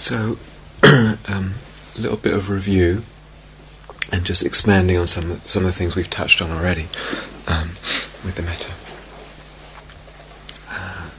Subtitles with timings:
[0.00, 0.38] So,
[1.28, 1.56] um,
[1.94, 3.02] a little bit of review
[4.10, 6.88] and just expanding on some some of the things we've touched on already
[7.46, 7.72] um,
[8.24, 8.72] with the metta.
[10.70, 11.10] Uh,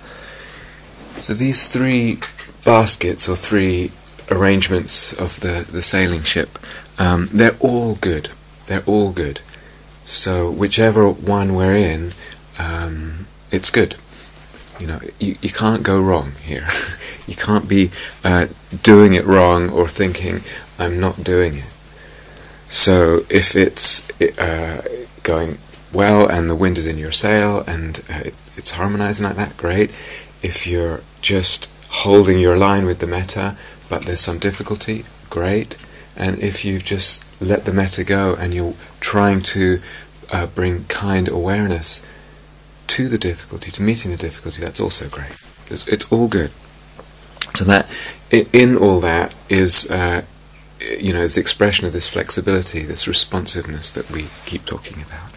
[1.21, 2.21] so these three
[2.65, 3.91] baskets or three
[4.31, 6.57] arrangements of the, the sailing ship,
[6.97, 8.29] um, they're all good.
[8.65, 9.41] They're all good.
[10.05, 12.13] So whichever one we're in,
[12.57, 13.95] um, it's good.
[14.79, 16.67] You know, you, you can't go wrong here.
[17.31, 17.91] you can't be
[18.23, 18.47] uh,
[18.83, 20.41] doing it wrong or thinking,
[20.77, 21.73] I'm not doing it.
[22.69, 24.07] So if it's
[24.39, 24.81] uh,
[25.23, 25.57] going
[25.91, 29.57] well and the wind is in your sail and uh, it, it's harmonizing like that,
[29.57, 29.89] great.
[30.41, 33.57] If you're just holding your line with the metta
[33.91, 35.75] but there's some difficulty, great.
[36.15, 39.81] And if you've just let the metta go and you're trying to
[40.31, 42.07] uh, bring kind awareness
[42.87, 45.35] to the difficulty, to meeting the difficulty, that's also great.
[45.69, 46.51] It's, it's all good.
[47.53, 47.89] So that
[48.31, 50.23] in all that is, uh,
[50.79, 55.31] you know, is the expression of this flexibility, this responsiveness that we keep talking about,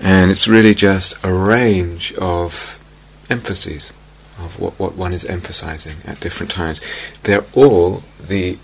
[0.00, 2.82] and it's really just a range of
[3.30, 3.92] emphases
[4.38, 6.80] of what, what one is emphasizing at different times.
[7.22, 8.58] They're all the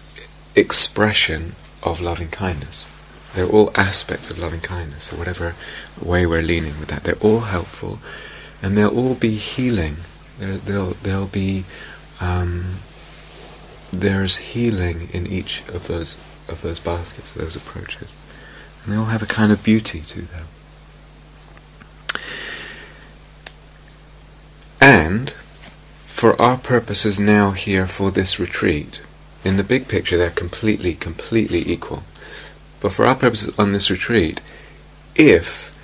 [0.54, 2.86] expression of loving kindness.
[3.34, 5.54] They're all aspects of loving kindness, so whatever
[6.00, 7.98] way we're leaning with that, they're all helpful,
[8.62, 9.96] and they'll all be healing.
[10.38, 11.64] They'll, they'll be
[12.20, 12.76] um,
[13.92, 16.16] there's healing in each of those
[16.48, 18.12] of those baskets, those approaches,
[18.84, 20.46] and they all have a kind of beauty to them.
[24.80, 25.30] And
[26.06, 29.02] for our purposes now here for this retreat,
[29.44, 32.02] in the big picture they're completely, completely equal.
[32.80, 34.40] But for our purposes on this retreat,
[35.14, 35.74] if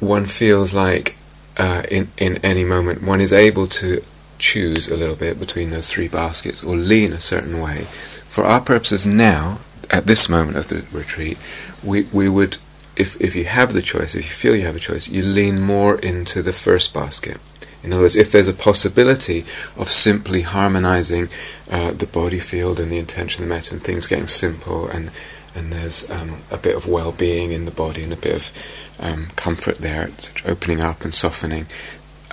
[0.00, 1.16] one feels like
[1.56, 4.02] uh, in in any moment one is able to
[4.38, 7.82] choose a little bit between those three baskets or lean a certain way,
[8.24, 9.58] for our purposes now,
[9.90, 11.38] at this moment of the retreat,
[11.82, 12.58] we we would
[12.96, 15.60] if if you have the choice, if you feel you have a choice, you lean
[15.60, 17.38] more into the first basket.
[17.82, 19.44] In other words, if there's a possibility
[19.76, 21.28] of simply harmonizing
[21.70, 25.10] uh, the body field and the intention, the metta, and things getting simple and
[25.54, 28.52] and there's um, a bit of well-being in the body and a bit of
[29.00, 31.66] um, comfort there, such opening up and softening,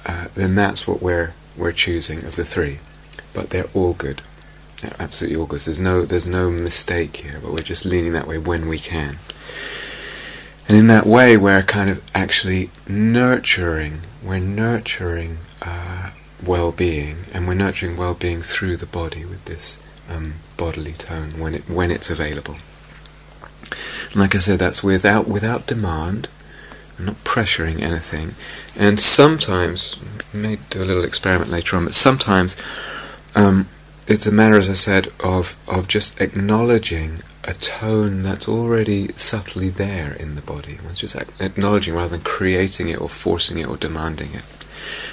[0.05, 2.79] uh, then that's what we're we're choosing of the three.
[3.33, 4.21] But they're all good,
[4.81, 5.61] they're absolutely all good.
[5.61, 9.17] There's no there's no mistake here, but we're just leaning that way when we can.
[10.67, 14.01] And in that way, we're kind of actually nurturing.
[14.23, 16.11] We're nurturing uh,
[16.43, 21.69] well-being, and we're nurturing well-being through the body with this um, bodily tone when it
[21.69, 22.57] when it's available.
[24.11, 26.29] And like I said, that's without without demand.
[26.97, 28.35] I'm not pressuring anything.
[28.77, 29.97] And sometimes,
[30.33, 32.55] may do a little experiment later on, but sometimes
[33.35, 33.67] um,
[34.07, 39.69] it's a matter, as I said, of of just acknowledging a tone that's already subtly
[39.69, 40.77] there in the body.
[40.83, 44.43] One's just acknowledging rather than creating it or forcing it or demanding it.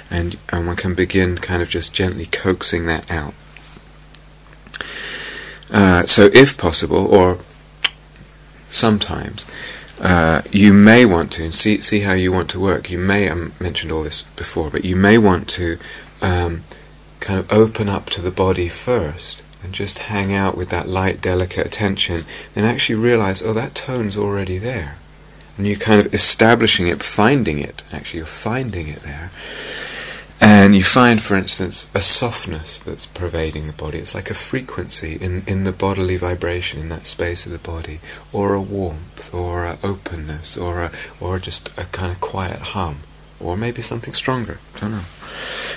[0.09, 3.33] And, and one can begin kind of just gently coaxing that out.
[5.71, 7.39] Uh, so, if possible, or
[8.69, 9.45] sometimes
[9.99, 12.89] uh, you may want to see see how you want to work.
[12.89, 15.77] You may I mentioned all this before, but you may want to
[16.21, 16.63] um,
[17.19, 21.21] kind of open up to the body first and just hang out with that light,
[21.21, 24.97] delicate attention, and actually realize, oh, that tone's already there,
[25.57, 27.81] and you're kind of establishing it, finding it.
[27.93, 29.31] Actually, you're finding it there.
[30.45, 33.99] And you find, for instance, a softness that's pervading the body.
[33.99, 38.01] It's like a frequency in, in the bodily vibration in that space of the body,
[38.33, 42.97] or a warmth, or an openness, or a, or just a kind of quiet hum,
[43.39, 44.59] or maybe something stronger.
[44.75, 45.05] I don't know.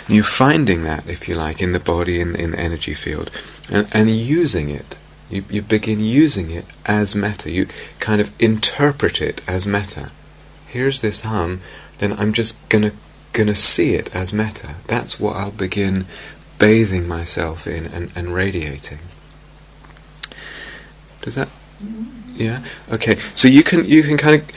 [0.09, 3.31] And you're finding that, if you like, in the body, in, in the energy field,
[3.71, 4.99] and, and using it.
[5.31, 7.53] You, you begin using it as metta.
[7.53, 7.69] You
[8.01, 10.11] kind of interpret it as metta.
[10.67, 11.61] Here's this hum,
[11.99, 12.97] then I'm just going to
[13.37, 14.77] going to see it as metta.
[14.87, 16.07] That's what I'll begin
[16.59, 18.99] bathing myself in and, and radiating.
[21.21, 21.49] Does that?
[22.33, 22.65] Yeah.
[22.91, 23.17] Okay.
[23.35, 24.51] So you can you can kind of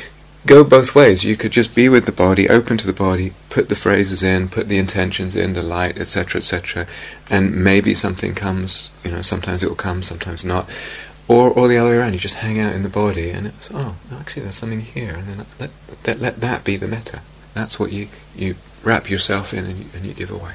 [0.46, 1.24] go both ways.
[1.24, 4.48] You could just be with the body, open to the body, put the phrases in,
[4.48, 6.88] put the intentions in, the light, etc., etc.,
[7.30, 8.92] and maybe something comes.
[9.04, 10.70] You know, sometimes it will come, sometimes not.
[11.28, 13.70] Or, or the other way around, you just hang out in the body, and it's
[13.74, 15.70] oh, actually, there's something here, and then let,
[16.06, 17.22] let, let that be the metta.
[17.54, 20.54] That's what you, you wrap yourself in and you, and you give away.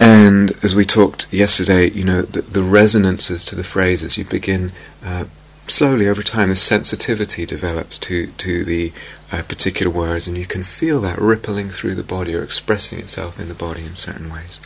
[0.00, 4.72] And as we talked yesterday, you know, the, the resonances to the phrases, you begin
[5.04, 5.26] uh,
[5.68, 8.92] slowly over time, the sensitivity develops to, to the
[9.32, 13.38] uh, particular words, and you can feel that rippling through the body or expressing itself
[13.38, 14.60] in the body in certain ways.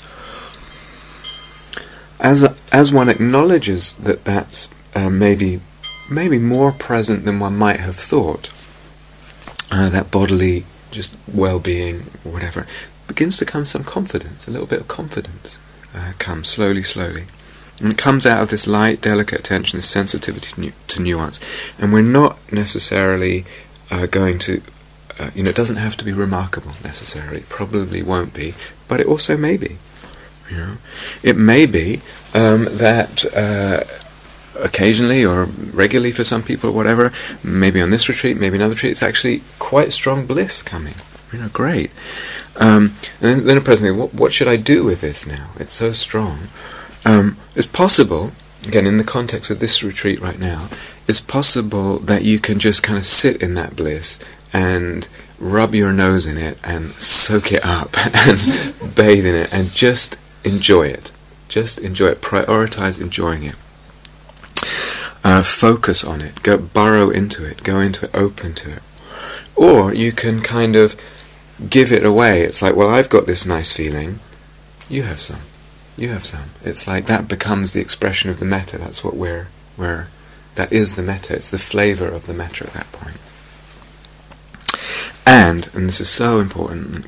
[2.20, 2.42] As,
[2.72, 5.60] as one acknowledges that that's uh, maybe
[6.10, 8.48] maybe more present than one might have thought,
[9.70, 12.66] uh, that bodily just well-being, whatever,
[13.06, 15.58] begins to come some confidence, a little bit of confidence
[15.94, 17.24] uh, comes slowly, slowly.
[17.80, 21.38] And it comes out of this light, delicate attention, this sensitivity to, nu- to nuance.
[21.78, 23.44] And we're not necessarily
[23.90, 24.60] uh, going to,
[25.18, 27.40] uh, you know, it doesn't have to be remarkable necessarily.
[27.40, 28.54] It probably won't be,
[28.88, 29.78] but it also may be.
[30.50, 30.76] You know,
[31.22, 32.00] it may be
[32.34, 33.84] um, that uh,
[34.58, 37.12] occasionally or regularly for some people or whatever,
[37.42, 40.94] maybe on this retreat, maybe another retreat, it's actually quite strong bliss coming.
[41.32, 41.90] You know, great.
[42.56, 45.50] Um, and then, then presently, what, what should I do with this now?
[45.58, 46.48] It's so strong.
[47.04, 48.32] Um, it's possible,
[48.66, 50.68] again, in the context of this retreat right now,
[51.06, 54.18] it's possible that you can just kind of sit in that bliss
[54.52, 55.08] and
[55.38, 57.96] rub your nose in it and soak it up
[58.26, 61.12] and bathe in it and just enjoy it.
[61.48, 62.20] Just enjoy it.
[62.20, 63.56] Prioritize enjoying it.
[65.24, 66.42] Uh, focus on it.
[66.42, 67.62] Go burrow into it.
[67.62, 68.10] Go into it.
[68.14, 68.82] Open to it.
[69.56, 70.96] Or you can kind of
[71.68, 72.42] give it away.
[72.42, 74.20] It's like, well, I've got this nice feeling.
[74.88, 75.40] You have some.
[75.96, 76.50] You have some.
[76.62, 78.78] It's like that becomes the expression of the metta.
[78.78, 80.08] That's what we're, we're
[80.54, 81.34] that is the metta.
[81.34, 83.16] It's the flavour of the metta at that point.
[85.24, 87.06] And, and this is so important,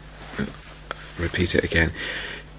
[1.19, 1.91] repeat it again,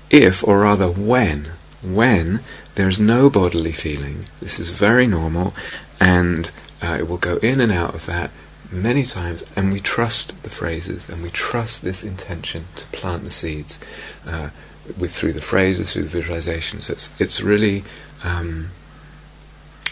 [0.10, 1.52] if, or rather when,
[1.84, 2.42] when
[2.76, 5.54] there's no bodily feeling, this is very normal,
[6.00, 6.52] and
[6.82, 8.32] uh, it will go in and out of that
[8.72, 13.32] many times, and we trust the phrases, and we trust this intention to plant the
[13.32, 13.80] seeds
[14.26, 14.50] uh,
[14.98, 16.90] with through the phrases, through the visualizations.
[16.90, 17.84] It's it's really
[18.24, 18.70] um,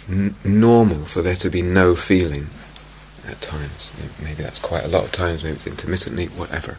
[0.10, 2.48] n- normal for there to be no feeling
[3.28, 3.92] at times.
[4.22, 5.44] Maybe that's quite a lot of times.
[5.44, 6.78] Maybe it's intermittently, whatever.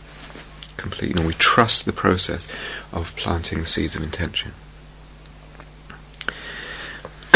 [0.77, 1.21] Completely.
[1.21, 2.51] No, we trust the process
[2.93, 4.53] of planting the seeds of intention.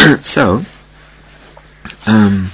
[0.22, 0.62] so.
[2.06, 2.50] Um,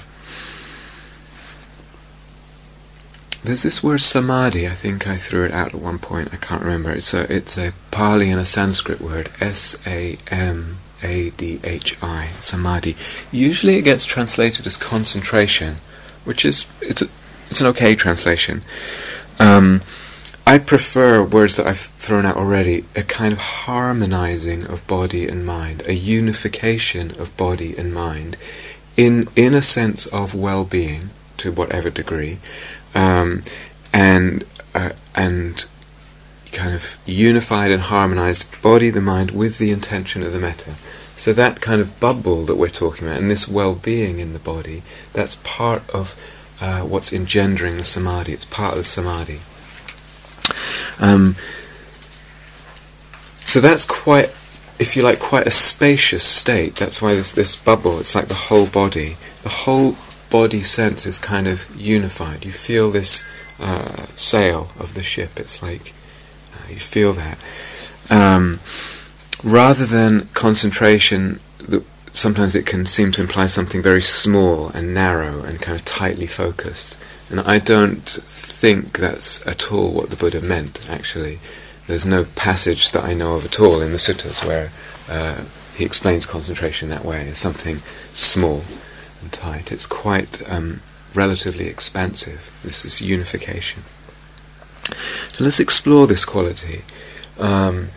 [3.42, 4.66] There's this word samadhi.
[4.66, 6.28] I think I threw it out at one point.
[6.32, 6.90] I can't remember.
[6.90, 9.30] It's a it's a Pali and a Sanskrit word.
[9.40, 12.28] S A M A D H I.
[12.42, 12.96] Samadhi.
[13.32, 15.76] Usually it gets translated as concentration,
[16.24, 17.08] which is it's a,
[17.48, 18.60] it's an okay translation.
[19.38, 19.80] Um,
[20.46, 22.84] I prefer words that I've thrown out already.
[22.96, 28.36] A kind of harmonizing of body and mind, a unification of body and mind,
[28.96, 32.38] in in a sense of well-being to whatever degree
[32.94, 33.42] um,
[33.92, 34.44] and
[34.74, 35.66] uh, and
[36.52, 40.74] kind of unified and harmonized body, the mind, with the intention of the metta.
[41.16, 44.82] So that kind of bubble that we're talking about, and this well-being in the body,
[45.12, 46.16] that's part of
[46.60, 48.32] uh, what's engendering the samadhi.
[48.32, 49.40] It's part of the samadhi.
[50.98, 51.36] Um,
[53.40, 54.28] so that's quite,
[54.78, 56.76] if you like, quite a spacious state.
[56.76, 57.98] That's why this this bubble.
[57.98, 59.16] It's like the whole body.
[59.42, 59.96] The whole
[60.30, 62.44] body sense is kind of unified.
[62.44, 63.26] You feel this
[63.58, 65.38] uh, sail of the ship.
[65.40, 65.92] It's like
[66.54, 67.38] uh, you feel that.
[68.08, 68.60] Um,
[69.42, 71.40] rather than concentration,
[72.12, 76.26] sometimes it can seem to imply something very small and narrow and kind of tightly
[76.26, 76.96] focused.
[77.30, 81.38] And I don't think that's at all what the Buddha meant, actually.
[81.86, 84.72] There's no passage that I know of at all in the suttas where
[85.08, 85.44] uh,
[85.76, 87.78] he explains concentration that way as something
[88.12, 88.62] small
[89.22, 89.70] and tight.
[89.70, 90.82] It's quite um,
[91.14, 92.50] relatively expansive.
[92.64, 93.84] This is unification.
[95.32, 96.82] So let's explore this quality.
[97.38, 97.90] Um,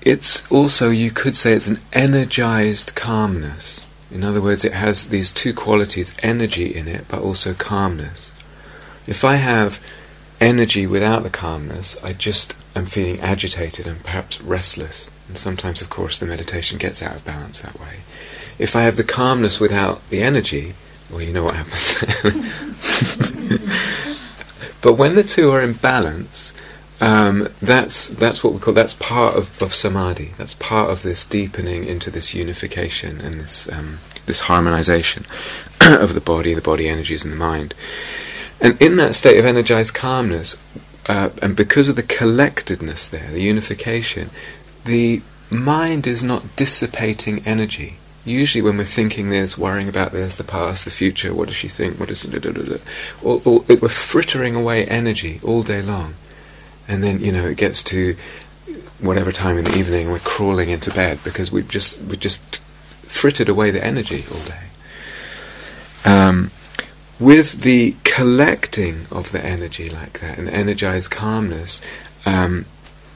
[0.00, 3.84] it's also, you could say, it's an energized calmness.
[4.10, 8.32] In other words, it has these two qualities energy in it, but also calmness.
[9.06, 9.80] If I have
[10.40, 15.10] energy without the calmness, I just am feeling agitated and perhaps restless.
[15.28, 18.00] And sometimes, of course, the meditation gets out of balance that way.
[18.58, 20.74] If I have the calmness without the energy,
[21.10, 21.98] well, you know what happens
[24.80, 26.54] but when the two are in balance,
[27.00, 30.32] um, that's that's what we call that's part of, of samadhi.
[30.36, 35.26] That's part of this deepening into this unification and this um, this harmonization
[35.80, 37.74] of the body, the body energies, and the mind.
[38.60, 40.56] And in that state of energized calmness,
[41.08, 44.28] uh, and because of the collectedness there, the unification,
[44.84, 50.44] the mind is not dissipating energy usually when we're thinking this, worrying about this, the
[50.44, 52.10] past, the future, what does she think, what
[53.22, 56.14] or, or we're frittering away energy all day long.
[56.88, 58.16] And then, you know, it gets to
[59.00, 62.58] whatever time in the evening we're crawling into bed because we've just, we just
[63.02, 64.66] frittered away the energy all day.
[66.04, 66.50] Um,
[67.18, 71.82] with the collecting of the energy like that, and energized calmness,
[72.24, 72.64] um,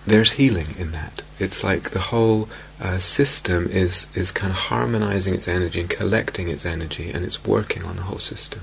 [0.07, 1.23] there's healing in that.
[1.39, 2.49] It's like the whole
[2.81, 7.45] uh, system is is kind of harmonizing its energy and collecting its energy, and it's
[7.45, 8.61] working on the whole system.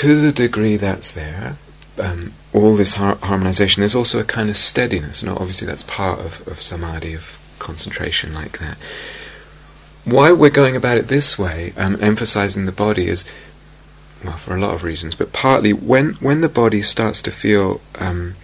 [0.00, 1.56] To the degree that's there,
[1.98, 5.22] um, all this har- harmonization, there's also a kind of steadiness.
[5.22, 8.76] Now, obviously, that's part of, of samadhi, of concentration like that.
[10.04, 13.24] Why we're going about it this way, um, emphasizing the body, is
[14.24, 17.80] well, for a lot of reasons, but partly when when the body starts to feel
[17.98, 18.34] um,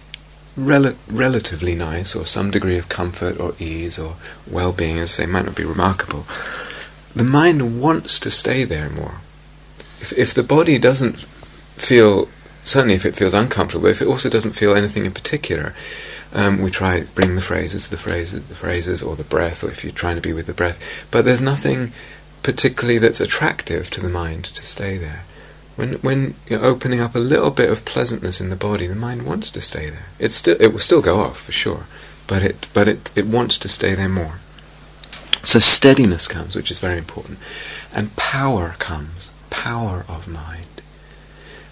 [0.55, 4.15] rel- relatively nice, or some degree of comfort or ease or
[4.49, 6.25] well-being, as they might not be remarkable,
[7.15, 9.15] the mind wants to stay there more.
[9.99, 11.25] If if the body doesn't
[11.79, 12.29] feel
[12.63, 15.73] certainly if it feels uncomfortable, if it also doesn't feel anything in particular,
[16.33, 19.83] um, we try bring the phrases, the phrases, the phrases, or the breath, or if
[19.83, 20.79] you're trying to be with the breath.
[21.09, 21.91] But there's nothing
[22.43, 25.23] particularly that's attractive to the mind to stay there.
[25.75, 29.25] When when you're opening up a little bit of pleasantness in the body, the mind
[29.25, 30.07] wants to stay there.
[30.19, 31.85] It still it will still go off for sure,
[32.27, 34.39] but it but it it wants to stay there more.
[35.43, 37.39] So steadiness comes, which is very important,
[37.95, 40.65] and power comes, power of mind,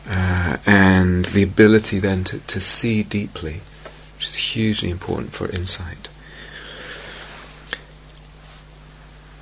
[0.08, 3.62] uh, and the ability then to, to see deeply,
[4.16, 6.10] which is hugely important for insight.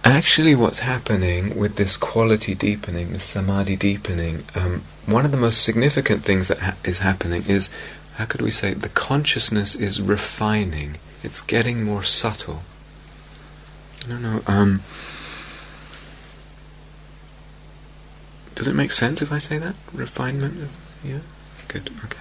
[0.04, 5.64] Actually, what's happening with this quality deepening, this samadhi deepening, um, one of the most
[5.64, 7.72] significant things that ha- is happening is,
[8.16, 10.98] how could we say, the consciousness is refining.
[11.24, 12.62] It's getting more subtle.
[14.06, 14.42] I don't know.
[14.46, 14.84] Um,
[18.56, 19.76] does it make sense if I say that?
[19.94, 20.70] Refinement?
[21.04, 21.20] Yeah?
[21.68, 22.18] Good, okay.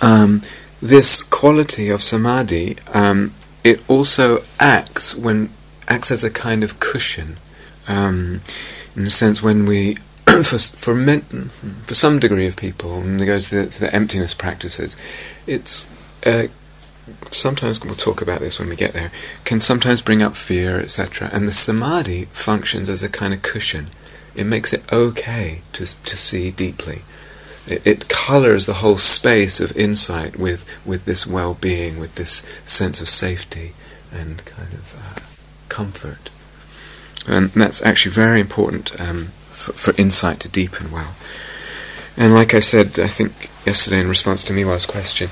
[0.00, 0.42] Um,
[0.80, 5.50] this quality of samadhi, um, it also acts when
[5.88, 7.36] acts as a kind of cushion,
[7.88, 8.40] um,
[8.96, 11.20] in the sense when we, for for, men,
[11.86, 14.96] for some degree of people, when they go to the, to the emptiness practices,
[15.46, 15.88] it's
[16.26, 16.46] uh,
[17.30, 19.10] sometimes we'll talk about this when we get there.
[19.44, 21.30] Can sometimes bring up fear, etc.
[21.32, 23.88] And the samadhi functions as a kind of cushion.
[24.34, 27.02] It makes it okay to to see deeply.
[27.66, 33.00] It, it colors the whole space of insight with with this well-being, with this sense
[33.00, 33.72] of safety
[34.12, 34.94] and kind of.
[34.94, 35.20] Uh,
[35.74, 36.30] comfort.
[37.26, 41.14] And that's actually very important um, for, for, insight to deepen well.
[42.16, 45.30] And like I said, I think yesterday in response to Miwa's question,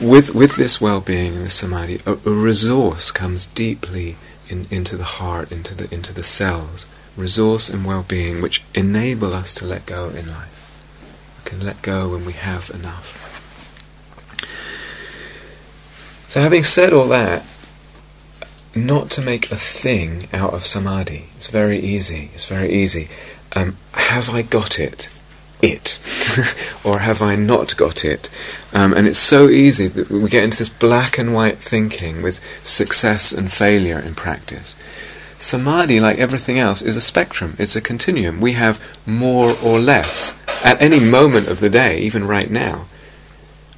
[0.00, 4.16] with with this well-being and the samadhi, a, a resource comes deeply
[4.48, 6.88] in, into the heart, into the into the cells.
[7.16, 10.48] Resource and well-being, which enable us to let go in life.
[11.44, 13.28] We can let go when we have enough.
[16.28, 17.44] So, having said all that,
[18.74, 21.26] not to make a thing out of samadhi.
[21.36, 22.30] It's very easy.
[22.34, 23.08] It's very easy.
[23.54, 25.08] Um, have I got it?
[25.60, 26.00] It.
[26.84, 28.30] or have I not got it?
[28.72, 32.40] Um, and it's so easy that we get into this black and white thinking with
[32.66, 34.74] success and failure in practice.
[35.42, 37.56] Samadhi, like everything else, is a spectrum.
[37.58, 38.40] It's a continuum.
[38.40, 40.38] We have more or less.
[40.64, 42.86] At any moment of the day, even right now,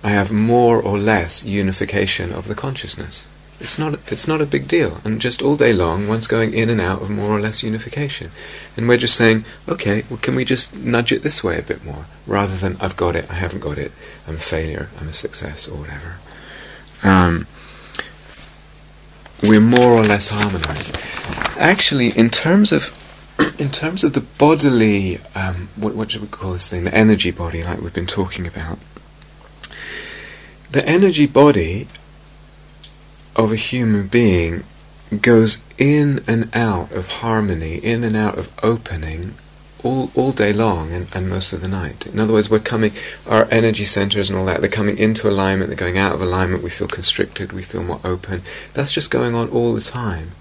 [0.02, 3.26] I have more or less unification of the consciousness.
[3.60, 5.00] It's not, it's not a big deal.
[5.04, 8.30] And just all day long, one's going in and out of more or less unification.
[8.76, 11.82] And we're just saying, okay, well, can we just nudge it this way a bit
[11.82, 12.04] more?
[12.26, 13.90] Rather than, I've got it, I haven't got it,
[14.28, 16.16] I'm a failure, I'm a success, or whatever.
[17.02, 17.46] Um,
[19.48, 20.96] we're more or less harmonized.
[21.58, 23.00] Actually, in terms of
[23.58, 26.84] in terms of the bodily, um, what, what should we call this thing?
[26.84, 28.78] The energy body, like we've been talking about.
[30.70, 31.88] The energy body
[33.36, 34.64] of a human being
[35.20, 39.34] goes in and out of harmony, in and out of opening
[39.84, 42.06] all, all day long and, and most of the night.
[42.06, 42.92] In other words, we're coming,
[43.26, 46.62] our energy centers and all that, they're coming into alignment, they're going out of alignment,
[46.62, 48.42] we feel constricted, we feel more open.
[48.72, 50.32] That's just going on all the time.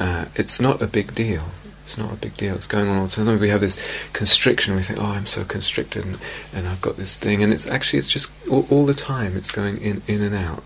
[0.00, 1.44] Uh, it's not a big deal.
[1.82, 2.54] It's not a big deal.
[2.54, 3.38] It's going on all the time.
[3.38, 3.78] We have this
[4.14, 4.74] constriction.
[4.74, 6.18] We think, "Oh, I'm so constricted, and,
[6.54, 9.36] and I've got this thing." And it's actually, it's just all, all the time.
[9.36, 10.64] It's going in, in and out.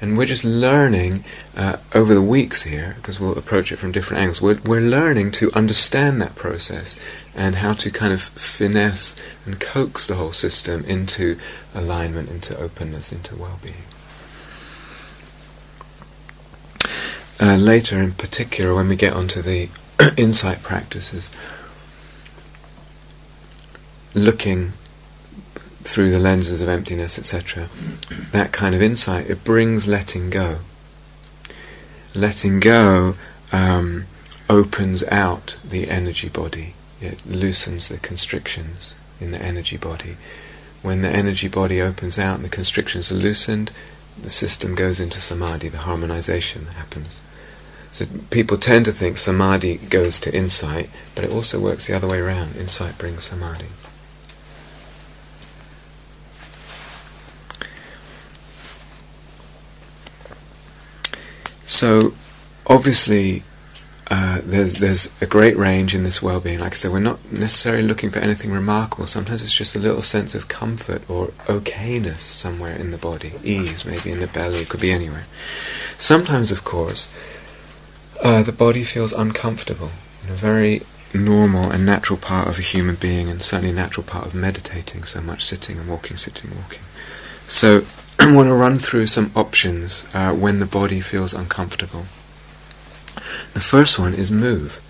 [0.00, 1.24] And we're just learning
[1.56, 5.30] uh, over the weeks here, because we'll approach it from different angles, we're, we're learning
[5.32, 7.00] to understand that process
[7.36, 9.14] and how to kind of finesse
[9.44, 11.38] and coax the whole system into
[11.74, 13.84] alignment, into openness, into well being.
[17.38, 19.68] Uh, later, in particular, when we get onto the
[20.16, 21.28] insight practices,
[24.14, 24.72] looking
[25.82, 27.68] through the lenses of emptiness, etc.,
[28.32, 30.60] that kind of insight, it brings letting go.
[32.14, 33.16] Letting go
[33.52, 34.06] um,
[34.48, 40.16] opens out the energy body, it loosens the constrictions in the energy body.
[40.82, 43.72] when the energy body opens out and the constrictions are loosened,
[44.22, 47.20] the system goes into samadhi, the harmonization happens.
[47.90, 52.06] So people tend to think samadhi goes to insight, but it also works the other
[52.06, 52.54] way around.
[52.56, 53.66] Insight brings samadhi.
[61.64, 62.14] So,
[62.66, 63.42] obviously,
[64.08, 66.60] uh, there's there's a great range in this well-being.
[66.60, 69.06] Like I said, we're not necessarily looking for anything remarkable.
[69.06, 73.84] Sometimes it's just a little sense of comfort or okayness somewhere in the body, ease
[73.84, 74.60] maybe in the belly.
[74.60, 75.26] It could be anywhere.
[75.98, 77.12] Sometimes, of course,
[78.22, 79.90] uh, the body feels uncomfortable.
[80.24, 80.82] In a very
[81.12, 85.04] normal and natural part of a human being, and certainly natural part of meditating.
[85.04, 86.82] So much sitting and walking, sitting, walking.
[87.48, 87.82] So
[88.20, 92.06] I want to run through some options uh, when the body feels uncomfortable.
[93.54, 94.80] The first one is move.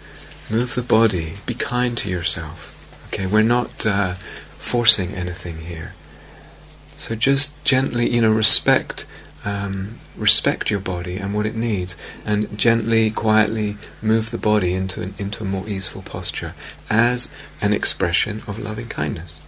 [0.50, 1.34] Move the body.
[1.46, 2.72] Be kind to yourself.
[3.08, 4.14] Okay, we're not uh,
[4.58, 5.94] forcing anything here.
[6.96, 9.06] So just gently, you know, respect
[9.46, 15.00] um, respect your body and what it needs, and gently, quietly move the body into
[15.02, 16.54] an, into a more easeful posture
[16.90, 19.40] as an expression of loving kindness.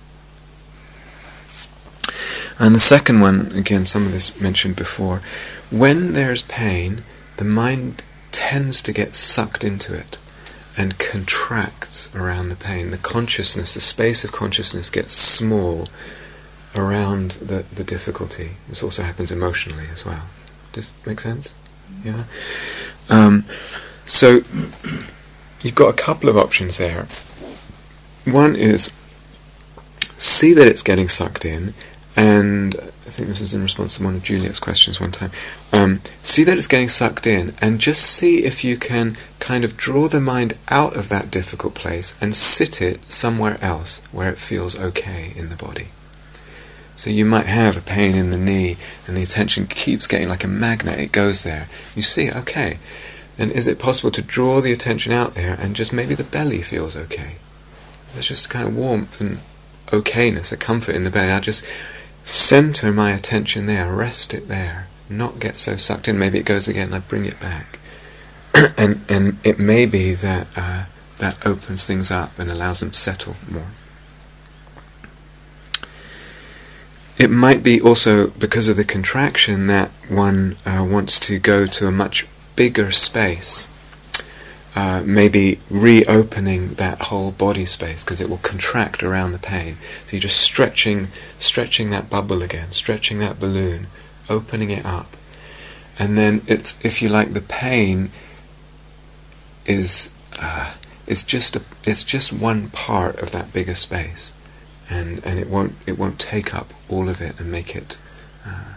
[2.60, 5.20] And the second one, again, some of this mentioned before,
[5.70, 7.02] when there's pain,
[7.36, 10.18] the mind tends to get sucked into it
[10.76, 12.90] and contracts around the pain.
[12.90, 15.88] The consciousness, the space of consciousness gets small
[16.76, 18.52] around the, the difficulty.
[18.68, 20.22] This also happens emotionally as well.
[20.72, 21.54] Does it make sense?
[22.04, 22.24] Yeah?
[23.08, 23.44] Um,
[24.06, 24.42] so,
[25.62, 27.08] you've got a couple of options there.
[28.24, 28.92] One is
[30.16, 31.74] see that it's getting sucked in
[32.16, 32.74] and
[33.08, 35.30] I think this is in response to one of Juliet's questions one time.
[35.72, 39.78] Um, see that it's getting sucked in, and just see if you can kind of
[39.78, 44.38] draw the mind out of that difficult place and sit it somewhere else where it
[44.38, 45.88] feels okay in the body.
[46.96, 50.44] So you might have a pain in the knee, and the attention keeps getting like
[50.44, 51.66] a magnet, it goes there.
[51.96, 52.78] You see, okay,
[53.38, 56.60] then is it possible to draw the attention out there and just maybe the belly
[56.60, 57.36] feels okay?
[58.12, 59.38] There's just kind of warmth and
[59.86, 61.32] okayness, a comfort in the belly.
[61.32, 61.64] I just
[62.28, 66.18] center my attention there, rest it there, not get so sucked in.
[66.18, 67.78] Maybe it goes again, I bring it back.
[68.78, 70.84] and and it may be that uh,
[71.18, 73.68] that opens things up and allows them to settle more.
[77.18, 81.86] It might be also because of the contraction that one uh, wants to go to
[81.88, 83.66] a much bigger space
[84.78, 89.76] uh, maybe reopening that whole body space because it will contract around the pain.
[90.04, 93.88] So you're just stretching, stretching that bubble again, stretching that balloon,
[94.30, 95.16] opening it up,
[95.98, 98.12] and then it's, if you like, the pain
[99.66, 100.74] is uh,
[101.08, 104.32] is just a, it's just one part of that bigger space,
[104.88, 107.98] and and it won't it won't take up all of it and make it
[108.46, 108.74] uh,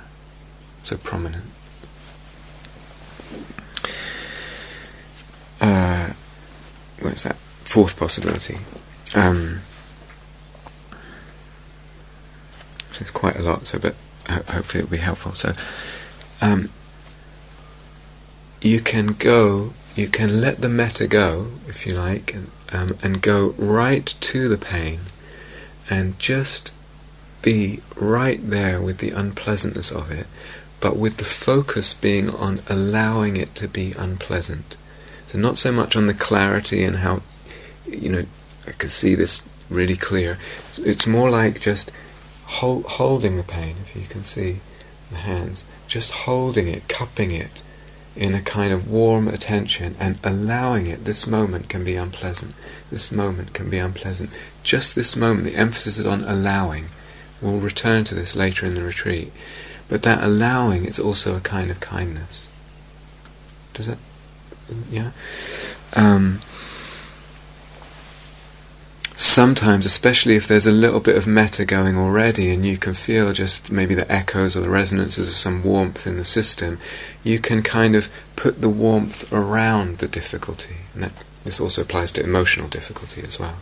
[0.82, 1.51] so prominent.
[5.62, 6.14] Uh,
[7.00, 7.38] what's that?
[7.64, 8.58] Fourth possibility.
[9.16, 9.62] Um,
[13.02, 13.96] it's quite a lot, so but
[14.30, 15.34] hopefully it'll be helpful.
[15.34, 15.54] So,
[16.42, 16.70] um,
[18.62, 22.36] you can go, you can let the metta go, if you like,
[22.72, 25.00] um, and go right to the pain,
[25.90, 26.74] and just
[27.42, 30.28] be right there with the unpleasantness of it,
[30.80, 34.78] but with the focus being on allowing it to be unpleasant.
[35.32, 37.22] So not so much on the clarity and how,
[37.88, 38.26] you know,
[38.68, 40.38] I can see this really clear.
[40.68, 41.90] It's, it's more like just
[42.48, 44.60] hold, holding the pain, if you can see
[45.10, 47.64] the hands, just holding it, cupping it
[48.14, 51.06] in a kind of warm attention and allowing it.
[51.06, 52.54] This moment can be unpleasant.
[52.90, 54.32] This moment can be unpleasant.
[54.64, 56.88] Just this moment, the emphasis is on allowing.
[57.42, 59.32] We'll return to this later in the retreat.
[59.88, 62.50] But that allowing is also a kind of kindness.
[63.74, 63.98] Does that
[64.90, 65.12] yeah.
[65.94, 66.42] Um,
[69.22, 73.32] sometimes, especially if there's a little bit of metta going already, and you can feel
[73.34, 76.80] just maybe the echoes or the resonances of some warmth in the system,
[77.24, 80.78] you can kind of put the warmth around the difficulty.
[80.94, 83.58] And that, this also applies to emotional difficulty as well.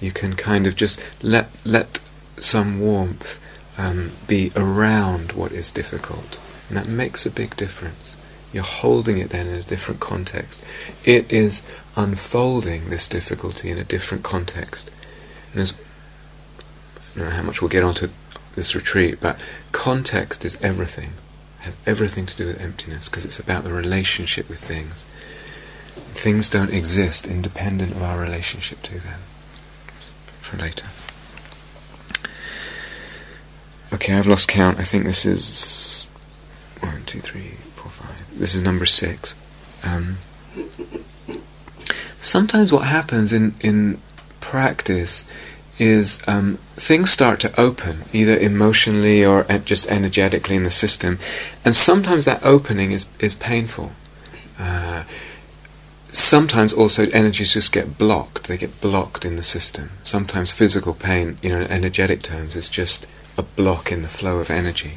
[0.00, 2.00] You can kind of just let let
[2.38, 3.40] some warmth
[3.78, 8.16] um, be around what is difficult, and that makes a big difference.
[8.52, 10.64] You're holding it then in a different context.
[11.04, 14.90] It is unfolding this difficulty in a different context.
[15.52, 18.08] And as, I don't know how much we'll get onto
[18.54, 21.12] this retreat, but context is everything.
[21.60, 25.04] It has everything to do with emptiness because it's about the relationship with things.
[26.14, 29.20] Things don't exist independent of our relationship to them.
[30.40, 30.86] For later.
[33.92, 34.78] Okay, I've lost count.
[34.78, 36.08] I think this is
[36.80, 37.56] one, two, three.
[38.38, 39.34] This is number six.
[39.82, 40.18] Um,
[42.20, 44.00] sometimes what happens in in
[44.40, 45.28] practice
[45.78, 51.18] is um, things start to open, either emotionally or just energetically in the system,
[51.64, 53.92] and sometimes that opening is is painful.
[54.58, 55.04] Uh,
[56.10, 59.90] sometimes also energies just get blocked; they get blocked in the system.
[60.04, 64.38] Sometimes physical pain, you know, in energetic terms, is just a block in the flow
[64.38, 64.94] of energy.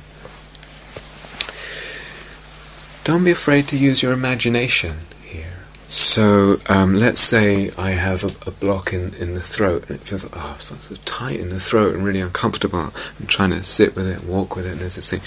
[3.12, 5.66] Don't be afraid to use your imagination here.
[5.90, 10.04] so um, let's say I have a, a, block in, in the throat and it
[10.04, 12.80] feels like, oh, it's so tight in the throat and really uncomfortable.
[12.80, 15.20] I'm trying to sit with it and walk with it and there's this thing.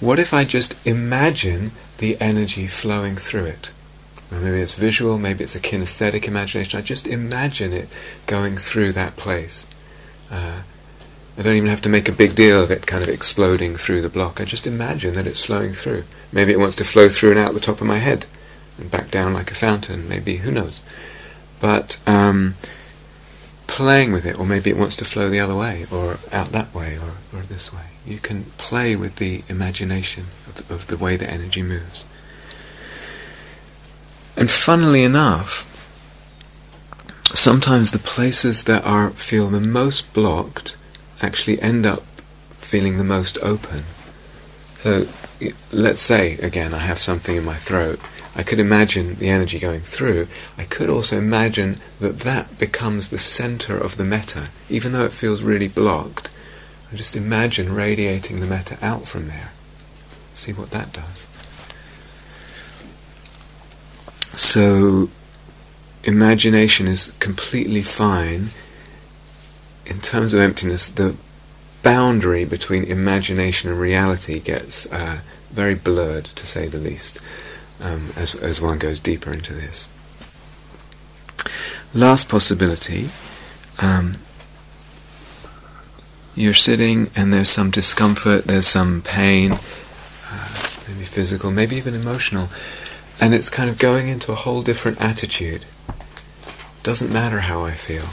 [0.00, 3.70] What if I just imagine the energy flowing through it?
[4.32, 6.76] maybe it's visual, maybe it's a kinesthetic imagination.
[6.76, 7.88] I just imagine it
[8.26, 9.68] going through that place.
[10.28, 10.62] Uh,
[11.36, 14.02] I don't even have to make a big deal of it kind of exploding through
[14.02, 14.40] the block.
[14.40, 16.04] I just imagine that it's flowing through.
[16.30, 18.26] Maybe it wants to flow through and out the top of my head
[18.78, 20.82] and back down like a fountain, maybe, who knows.
[21.60, 22.54] But um,
[23.66, 26.74] playing with it, or maybe it wants to flow the other way, or out that
[26.74, 27.86] way, or, or this way.
[28.04, 32.04] You can play with the imagination of the, of the way the energy moves.
[34.36, 35.68] And funnily enough,
[37.32, 40.76] sometimes the places that are feel the most blocked
[41.22, 42.02] actually end up
[42.60, 43.84] feeling the most open.
[44.80, 45.06] So
[45.72, 47.98] let's say again I have something in my throat
[48.34, 50.26] I could imagine the energy going through.
[50.56, 55.12] I could also imagine that that becomes the center of the metta, even though it
[55.12, 56.30] feels really blocked.
[56.90, 59.52] I just imagine radiating the metta out from there.
[60.34, 61.26] See what that does.
[64.34, 65.10] So,
[66.04, 68.48] imagination is completely fine.
[69.86, 71.16] In terms of emptiness, the
[71.82, 77.18] boundary between imagination and reality gets uh, very blurred, to say the least
[77.80, 79.88] um, as, as one goes deeper into this.
[81.92, 83.10] Last possibility
[83.78, 84.16] um,
[86.34, 92.48] you're sitting and there's some discomfort, there's some pain, uh, maybe physical, maybe even emotional,
[93.20, 95.64] and it's kind of going into a whole different attitude.
[96.82, 98.06] Doesn't matter how I feel.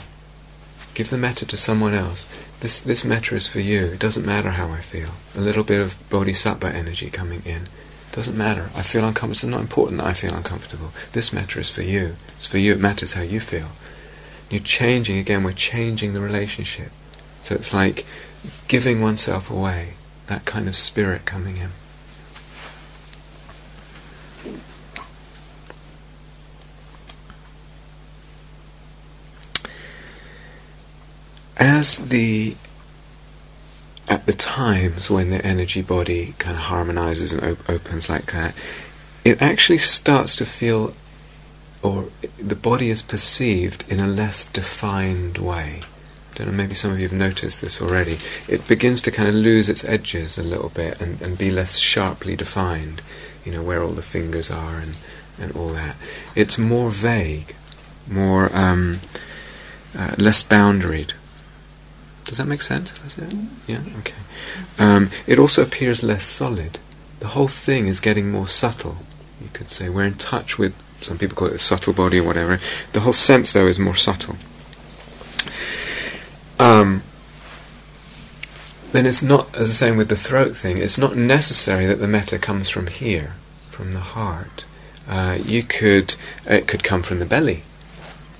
[1.00, 2.26] Give the metta to someone else.
[2.60, 3.86] This this metta is for you.
[3.86, 5.12] It doesn't metta how I feel.
[5.34, 7.68] A little bit of bodhisattva energy coming in.
[8.12, 8.68] Doesn't matter.
[8.76, 9.32] I feel uncomfortable.
[9.32, 10.92] It's not important that I feel uncomfortable.
[11.12, 12.16] This matter is for you.
[12.36, 12.74] It's for you.
[12.74, 13.68] It matters how you feel.
[14.50, 15.42] You're changing again.
[15.42, 16.90] We're changing the relationship.
[17.44, 18.04] So it's like
[18.68, 19.94] giving oneself away.
[20.26, 21.70] That kind of spirit coming in.
[31.60, 32.56] As the
[34.08, 38.54] at the times when the energy body kind of harmonizes and op- opens like that,
[39.24, 40.94] it actually starts to feel,
[41.80, 45.80] or the body is perceived in a less defined way.
[46.32, 48.18] I don't know, maybe some of you have noticed this already.
[48.48, 51.78] It begins to kind of lose its edges a little bit and, and be less
[51.78, 53.02] sharply defined,
[53.44, 54.96] you know, where all the fingers are and,
[55.38, 55.96] and all that.
[56.34, 57.54] It's more vague,
[58.08, 59.00] more um,
[59.96, 61.12] uh, less boundaried.
[62.24, 62.92] Does that make sense?
[63.66, 63.80] Yeah.
[63.98, 64.14] Okay.
[64.78, 66.78] Um, it also appears less solid.
[67.18, 68.98] The whole thing is getting more subtle.
[69.40, 70.74] You could say we're in touch with.
[71.00, 72.60] Some people call it a subtle body or whatever.
[72.92, 74.36] The whole sense, though, is more subtle.
[76.58, 77.02] Um,
[78.92, 82.08] then it's not, as I say with the throat thing, it's not necessary that the
[82.08, 83.34] metta comes from here,
[83.70, 84.64] from the heart.
[85.08, 87.62] Uh, you could, it could come from the belly,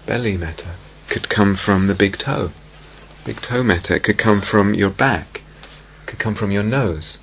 [0.07, 0.71] belly metta,
[1.09, 2.53] could come from the big toe,
[3.25, 3.97] big toe metta.
[3.97, 5.43] It could come from your back.
[6.03, 7.19] It could come from your nose.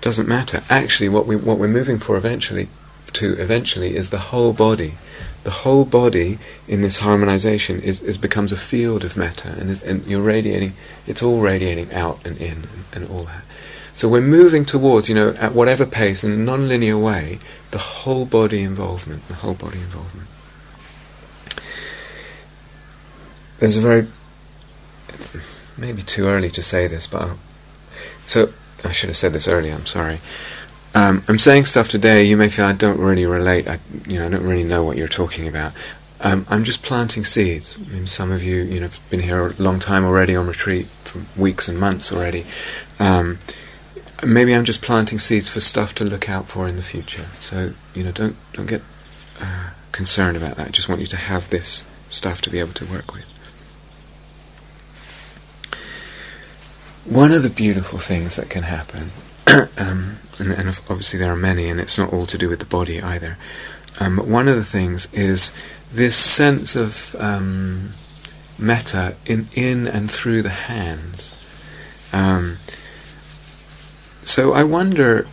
[0.00, 0.62] Doesn't metta.
[0.68, 2.68] Actually, what we what we're moving for eventually
[3.14, 4.94] to eventually is the whole body.
[5.44, 10.06] The whole body in this harmonization is, is becomes a field of matter, and, and
[10.06, 10.74] you're radiating.
[11.06, 13.44] It's all radiating out and in and, and all that.
[13.94, 17.40] So we're moving towards, you know, at whatever pace in a non-linear way,
[17.72, 20.28] the whole body involvement, the whole body involvement.
[23.58, 24.06] There's a very
[25.76, 27.38] maybe too early to say this, but I'll,
[28.26, 28.52] so
[28.84, 29.74] I should have said this earlier.
[29.74, 30.20] I'm sorry.
[30.94, 32.24] Um, I'm saying stuff today.
[32.24, 33.68] You may feel I don't really relate.
[33.68, 35.72] I, you know, I don't really know what you're talking about.
[36.20, 37.78] Um, I'm just planting seeds.
[37.80, 40.48] I mean, some of you, you know, have been here a long time already on
[40.48, 42.44] retreat for weeks and months already.
[42.98, 43.38] Um,
[44.26, 47.26] maybe I'm just planting seeds for stuff to look out for in the future.
[47.40, 48.82] So you know, don't don't get
[49.40, 50.68] uh, concerned about that.
[50.68, 53.37] I just want you to have this stuff to be able to work with.
[57.08, 59.10] One of the beautiful things that can happen,
[59.78, 62.66] um, and, and, obviously there are many, and it's not all to do with the
[62.66, 63.36] body either.
[63.98, 65.52] Um, but one of the things is
[65.90, 67.94] this sense of um,
[68.58, 71.34] metta in in and through the hands.
[72.12, 72.58] Um,
[74.24, 75.26] so I wonder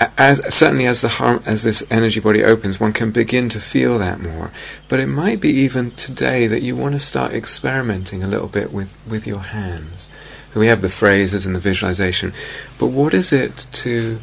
[0.00, 3.98] as certainly as the harm, as this energy body opens, one can begin to feel
[3.98, 4.50] that more.
[4.88, 8.72] But it might be even today that you want to start experimenting a little bit
[8.72, 10.08] with, with your hands.
[10.54, 12.32] we have the phrases and the visualization,
[12.78, 14.20] but what is it to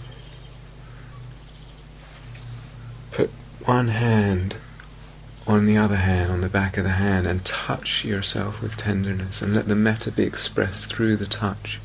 [3.11, 3.29] put
[3.63, 4.57] one hand
[5.45, 9.41] on the other hand, on the back of the hand, and touch yourself with tenderness,
[9.41, 11.79] and let the metta be expressed through the touch.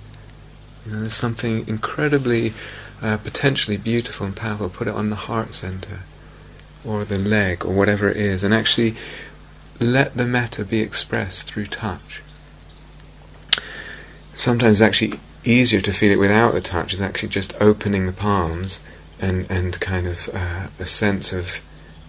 [0.85, 2.53] You know, there's something incredibly
[3.03, 6.01] uh, potentially beautiful and powerful, put it on the heart center
[6.85, 8.95] or the leg or whatever it is, and actually
[9.81, 12.23] let the metta be expressed through touch.
[14.35, 18.13] Sometimes it's actually easier to feel it without the touch, is actually just opening the
[18.13, 18.83] palms
[19.21, 21.61] and, and kind of uh, a sense of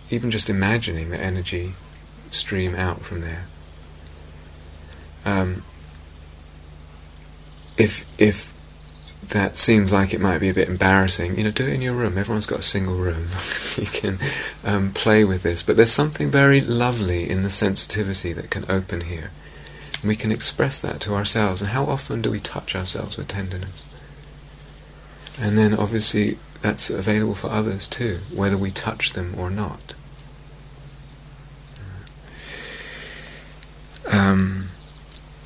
[0.09, 1.73] even just imagining the energy
[2.29, 3.45] stream out from there.
[5.25, 5.63] Um,
[7.77, 8.52] if if
[9.29, 11.93] that seems like it might be a bit embarrassing, you know, do it in your
[11.93, 12.17] room.
[12.17, 13.27] Everyone's got a single room.
[13.77, 14.19] you can
[14.63, 15.63] um, play with this.
[15.63, 19.31] But there's something very lovely in the sensitivity that can open here.
[20.01, 21.61] And we can express that to ourselves.
[21.61, 23.85] And how often do we touch ourselves with tenderness?
[25.39, 29.95] And then obviously that's available for others too, whether we touch them or not.
[34.11, 34.69] Um,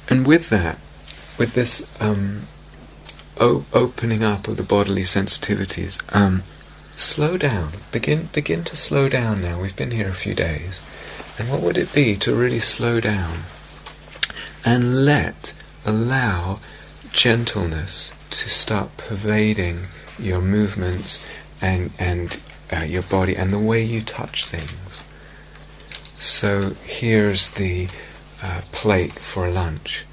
[0.10, 0.80] and with that,
[1.38, 2.48] with this um,
[3.39, 6.02] o- opening up of the bodily sensitivities.
[6.15, 6.43] Um,
[6.95, 7.71] slow down.
[7.91, 9.60] Begin begin to slow down now.
[9.62, 10.82] We've been here a few days.
[11.38, 13.43] And what would it be to really slow down
[14.65, 15.54] and let,
[15.86, 16.60] allow
[17.12, 21.26] gentleness to start pervading your movements
[21.62, 22.39] and, and
[22.73, 25.04] uh, your body and the way you touch things?
[26.17, 27.88] So here's the
[28.41, 30.07] uh, plate for lunch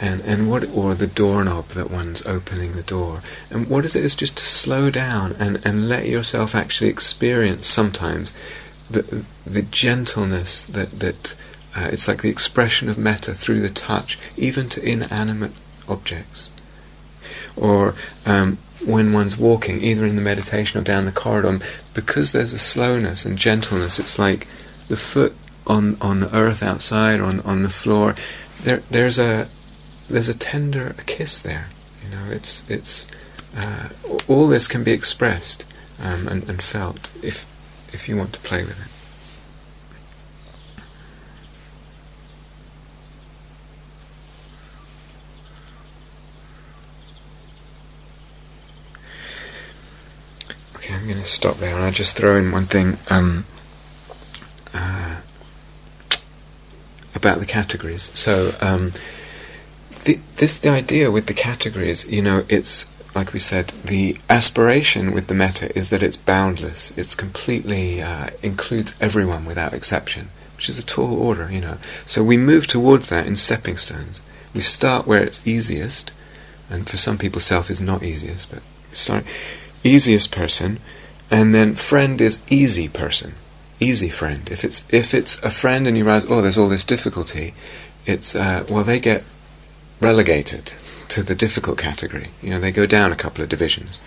[0.00, 3.22] and and what or the doorknob that one's opening the door.
[3.50, 4.04] And what is it?
[4.04, 8.34] Is just to slow down and and let yourself actually experience sometimes
[8.90, 11.36] the the gentleness that that
[11.76, 15.52] uh, it's like the expression of metta through the touch even to inanimate
[15.88, 16.50] objects.
[17.56, 17.94] Or
[18.26, 21.60] um, when one's walking either in the meditation or down the corridor
[21.94, 24.46] because there's a slowness and gentleness it's like
[24.88, 25.34] the foot
[25.66, 28.14] on on the earth outside or on on the floor
[28.62, 29.48] there there's a
[30.08, 31.68] there's a tender a kiss there.
[32.02, 33.06] You know, it's it's
[33.56, 33.88] uh,
[34.28, 35.66] all this can be expressed
[36.00, 37.46] um, and, and felt if
[37.92, 38.90] if you want to play with it.
[50.76, 53.46] Okay, I'm going to stop there and I'll just throw in one thing um,
[54.74, 55.20] uh,
[57.14, 58.10] about the categories.
[58.12, 58.92] So, um,
[60.04, 62.08] the, this the idea with the categories.
[62.08, 66.96] You know, it's like we said, the aspiration with the metta is that it's boundless.
[66.98, 71.50] It's completely uh, includes everyone without exception, which is a tall order.
[71.50, 74.20] You know, so we move towards that in stepping stones.
[74.54, 76.12] We start where it's easiest,
[76.70, 79.24] and for some people, self is not easiest, but we start
[79.82, 80.78] easiest person,
[81.30, 83.34] and then friend is easy person,
[83.80, 84.48] easy friend.
[84.50, 87.54] If it's if it's a friend and you realize, oh, there's all this difficulty,
[88.06, 89.24] it's uh, well, they get
[90.04, 90.74] relegated
[91.08, 92.28] to the difficult category.
[92.42, 94.00] You know, they go down a couple of divisions,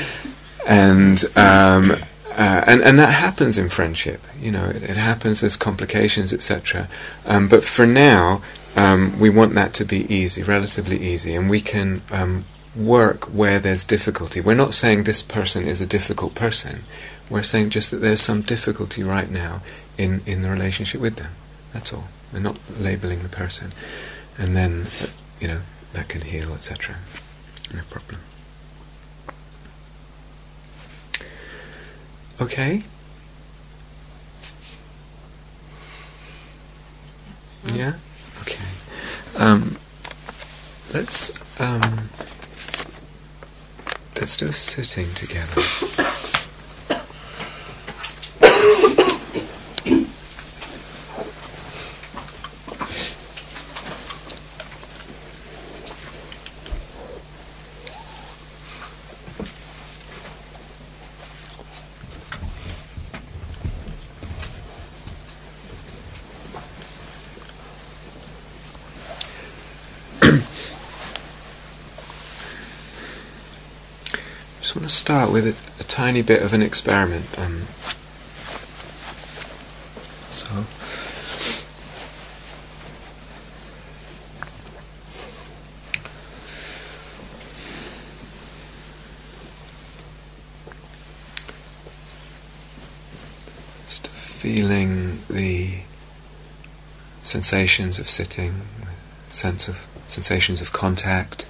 [0.66, 1.92] and um,
[2.32, 4.26] uh, and and that happens in friendship.
[4.40, 5.40] You know, it, it happens.
[5.40, 6.88] There's complications, etc.
[7.26, 8.42] Um, but for now,
[8.76, 12.44] um, we want that to be easy, relatively easy, and we can um,
[12.74, 14.40] work where there's difficulty.
[14.40, 16.84] We're not saying this person is a difficult person.
[17.28, 19.62] We're saying just that there's some difficulty right now
[19.98, 21.32] in in the relationship with them.
[21.74, 22.08] That's all.
[22.32, 23.72] We're not labeling the person
[24.38, 24.86] and then
[25.40, 25.60] you know
[25.92, 26.96] that can heal, etc.
[27.74, 28.20] No problem.
[32.40, 32.82] Okay.
[37.72, 37.94] Yeah.
[38.42, 38.64] Okay.
[39.36, 39.76] Um,
[40.92, 42.08] let's um,
[44.16, 45.62] let's do a sitting together.
[75.16, 77.24] Start with a, a tiny bit of an experiment.
[77.38, 77.62] Um,
[80.30, 80.46] so.
[93.86, 95.78] Just feeling the
[97.22, 98.60] sensations of sitting,
[99.30, 101.46] sense of sensations of contact,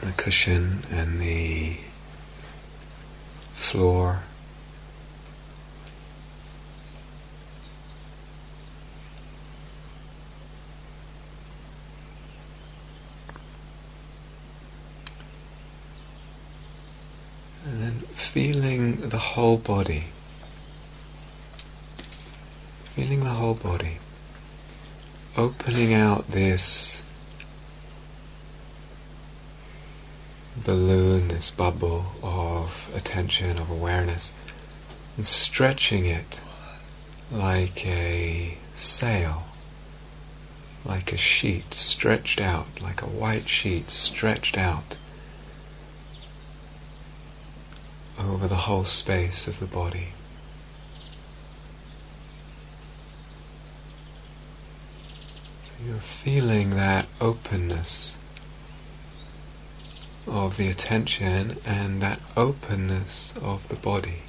[0.00, 1.78] the cushion and the
[3.52, 4.22] floor.
[17.64, 20.04] And then feeling the whole body.
[22.94, 23.96] Feeling the whole body.
[25.38, 27.04] Opening out this
[30.64, 34.32] balloon, this bubble of attention, of awareness,
[35.16, 36.40] and stretching it
[37.30, 39.44] like a sail,
[40.84, 44.96] like a sheet stretched out, like a white sheet stretched out
[48.18, 50.08] over the whole space of the body.
[55.86, 58.18] You're feeling that openness
[60.30, 64.22] of the attention and that openness of the body.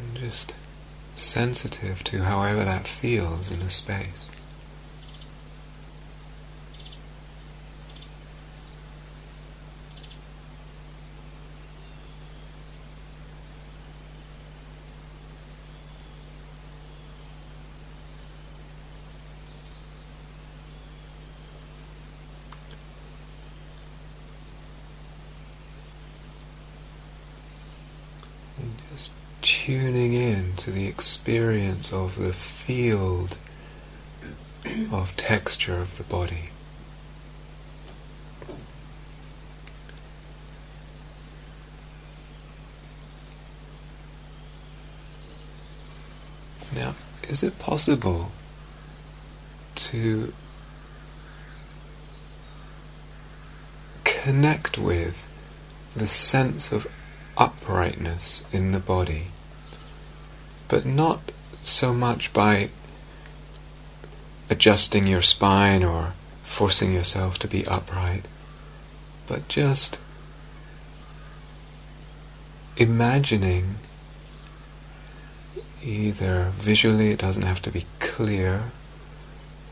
[0.00, 0.54] And just
[1.14, 4.30] sensitive to however that feels in a space.
[28.56, 29.10] And just
[29.42, 30.86] tuning in to the
[31.24, 33.38] experience of the field
[34.92, 36.50] of texture of the body.
[46.76, 48.30] Now, is it possible
[49.76, 50.34] to
[54.04, 55.26] connect with
[55.96, 56.86] the sense of
[57.38, 59.28] uprightness in the body,
[60.74, 61.30] but not
[61.62, 62.68] so much by
[64.50, 68.24] adjusting your spine or forcing yourself to be upright,
[69.28, 70.00] but just
[72.76, 73.76] imagining
[75.80, 78.72] either visually, it doesn't have to be clear,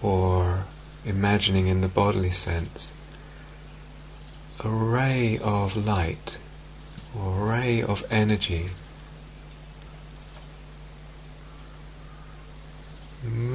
[0.00, 0.66] or
[1.04, 2.94] imagining in the bodily sense,
[4.62, 6.38] a ray of light
[7.18, 8.68] or a ray of energy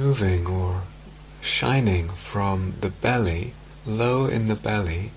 [0.08, 0.84] moving or
[1.42, 3.52] shining from the belly,
[3.84, 5.10] low in the belly,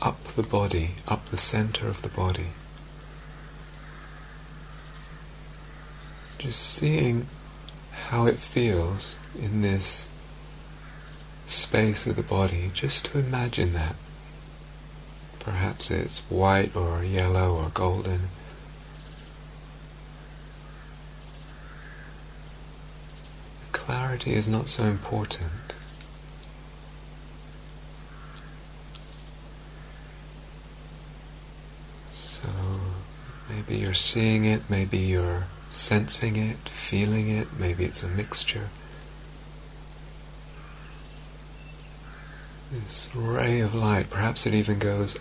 [0.00, 2.52] up the body, up the center of the body.
[6.38, 7.26] Just seeing
[8.08, 10.08] how it feels in this
[11.44, 13.96] space of the body, just to imagine that.
[15.38, 18.30] Perhaps it's white or yellow or golden.
[23.84, 25.74] Clarity is not so important.
[32.12, 32.48] So
[33.50, 38.70] maybe you're seeing it, maybe you're sensing it, feeling it, maybe it's a mixture.
[42.70, 45.18] This ray of light, perhaps it even goes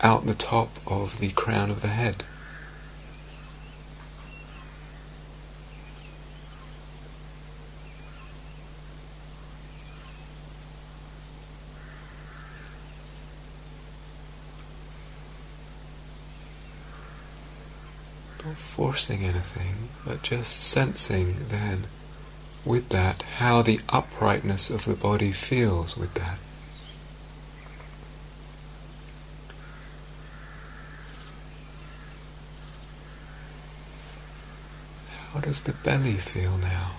[0.00, 2.24] out the top of the crown of the head.
[18.42, 21.86] Not forcing anything, but just sensing then
[22.64, 26.40] with that how the uprightness of the body feels with that.
[35.34, 36.92] How does the belly feel now?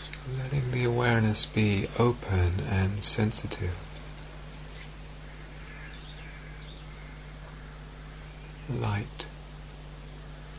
[0.00, 0.70] So letting
[1.34, 3.74] awareness be open and sensitive.
[8.80, 9.26] light,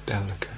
[0.05, 0.49] delicate.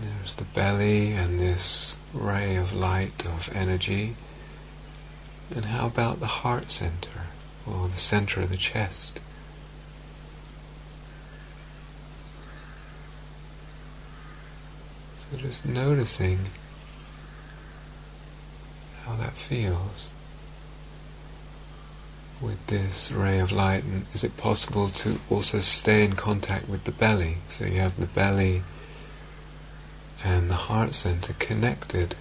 [0.00, 4.16] There's the belly and this ray of light, of energy.
[5.54, 7.26] And how about the heart center,
[7.64, 9.20] or the center of the chest?
[15.18, 16.38] So just noticing
[19.04, 20.10] how that feels
[22.40, 26.84] with this ray of light and is it possible to also stay in contact with
[26.84, 28.62] the belly so you have the belly
[30.26, 32.16] and the heart center connected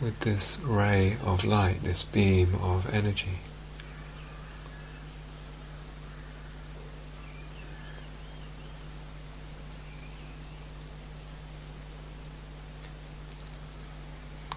[0.00, 3.38] with this ray of light, this beam of energy.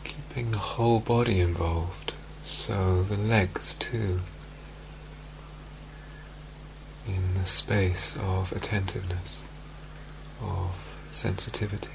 [0.03, 4.21] Keeping the whole body involved, so the legs too
[7.07, 9.47] in the space of attentiveness,
[10.41, 11.89] of sensitivity.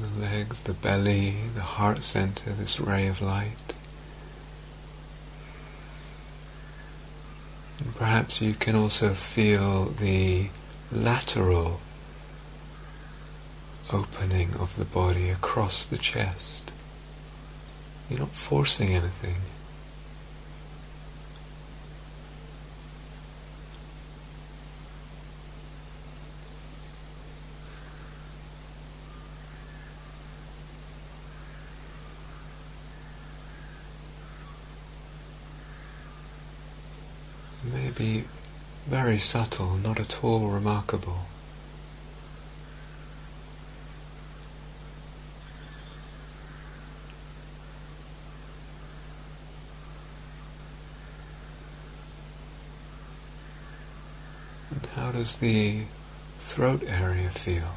[0.00, 3.71] The legs, the belly, the heart center, this ray of light.
[8.02, 10.48] Perhaps you can also feel the
[10.90, 11.80] lateral
[13.92, 16.72] opening of the body across the chest.
[18.10, 19.36] You're not forcing anything.
[37.64, 38.24] May be
[38.86, 41.26] very subtle, not at all remarkable.
[54.94, 55.82] How does the
[56.38, 57.74] throat area feel?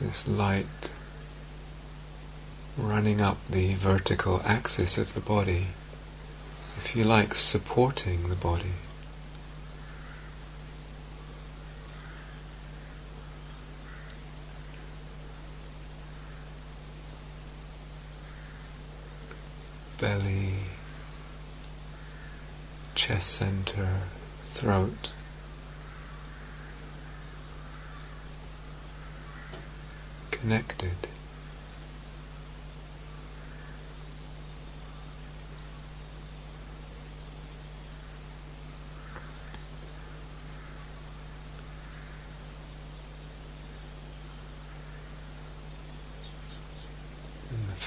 [0.00, 0.92] This light
[2.76, 5.68] running up the vertical axis of the body,
[6.78, 8.72] if you like, supporting the body.
[20.00, 20.54] Belly,
[22.94, 24.00] chest center,
[24.40, 25.10] throat.
[30.32, 31.11] Connected.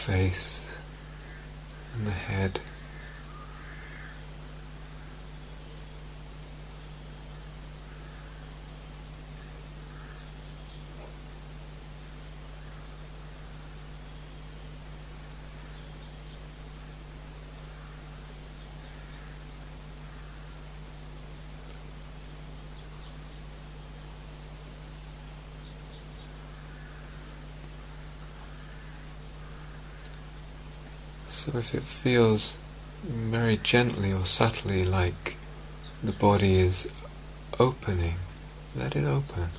[0.06, 0.64] Face
[1.95, 2.60] and the head.
[31.36, 32.57] So if it feels
[33.03, 35.36] very gently or subtly like
[36.01, 36.89] the body is
[37.59, 38.15] opening,
[38.73, 39.49] let it open.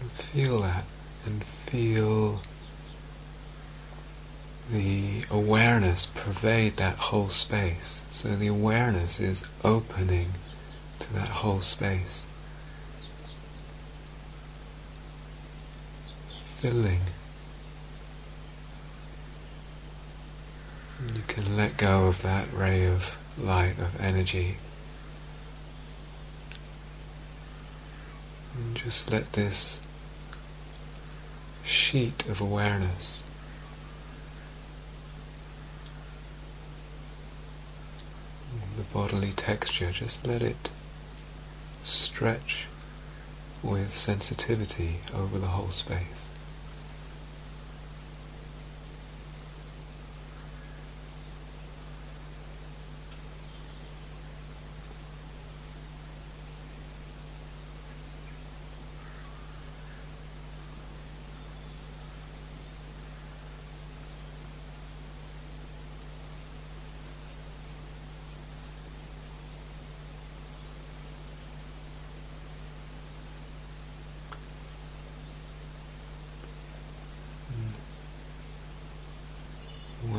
[0.00, 0.84] And feel that
[1.26, 2.40] and feel
[4.70, 8.04] the awareness pervade that whole space.
[8.12, 10.34] So the awareness is opening
[11.00, 12.28] to that whole space.
[16.60, 17.00] Filling
[21.22, 24.56] You can let go of that ray of light, of energy.
[28.56, 29.80] And just let this
[31.62, 33.22] sheet of awareness
[38.76, 40.70] the the bodily texture, just let it
[41.84, 42.66] stretch
[43.62, 46.32] with sensitivity over the whole space.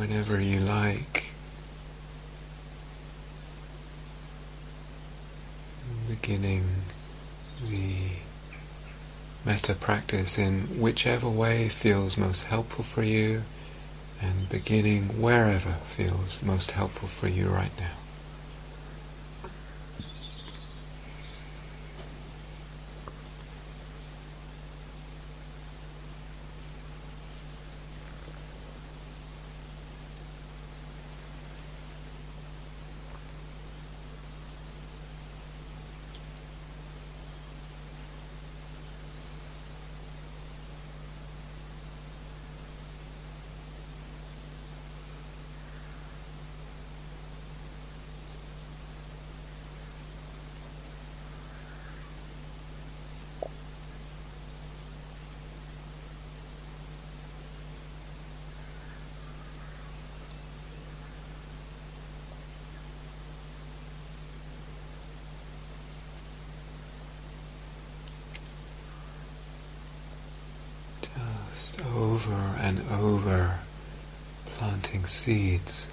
[0.06, 1.30] whenever you like.
[6.08, 6.64] Beginning
[7.68, 7.96] the
[9.44, 13.42] metta practice in whichever way feels most helpful for you,
[14.20, 17.92] and beginning wherever feels most helpful for you right now.
[71.94, 73.58] over and over,
[74.46, 75.90] planting seeds.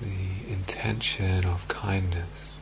[0.00, 2.55] The intention of kindness.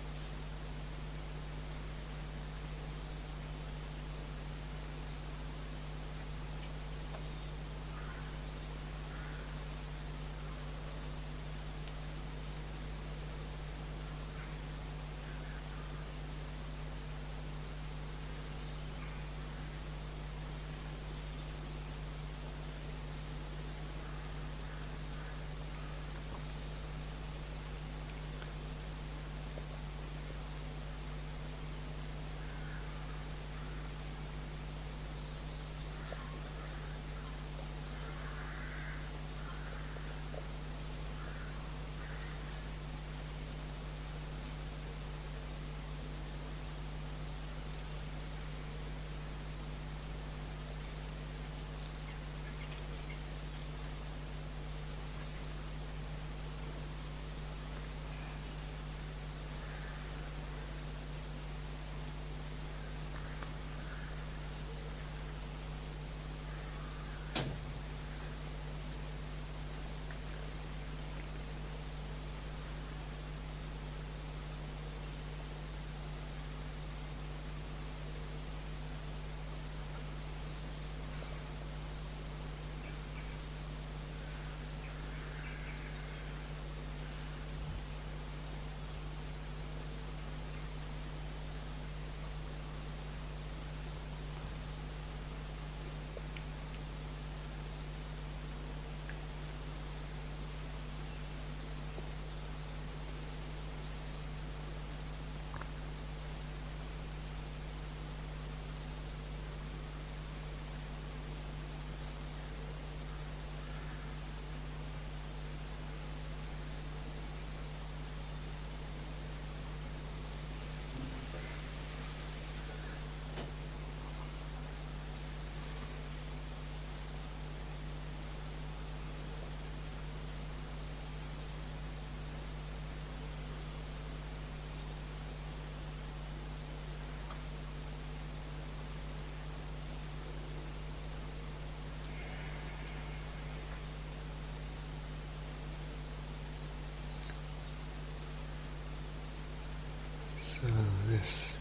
[151.24, 151.58] This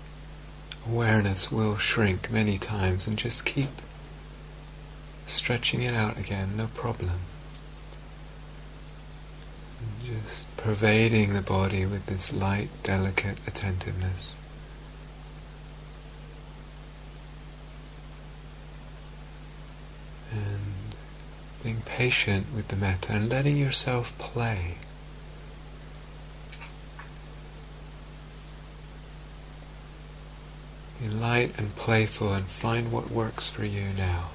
[0.86, 3.70] awareness will shrink many times and just keep
[5.26, 7.20] stretching it out again, no problem.
[9.80, 14.38] And just pervading the body with this light, delicate attentiveness.
[20.30, 20.74] And
[21.64, 24.76] being patient with the metta and letting yourself play.
[31.04, 31.10] Be
[31.44, 34.30] light and playful and find what works for you now.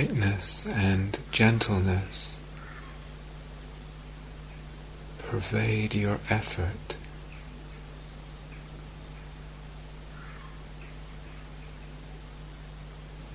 [0.00, 2.40] Lightness and gentleness
[5.18, 6.96] pervade your effort.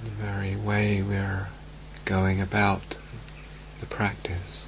[0.04, 1.50] The very way we're
[2.04, 2.98] going about
[3.80, 4.68] the practice.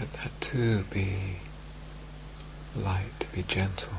[0.00, 1.36] Let that too be
[2.74, 3.98] light, be gentle,